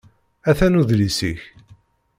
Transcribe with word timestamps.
Atan 0.49 0.77
udlis-ik. 0.79 1.41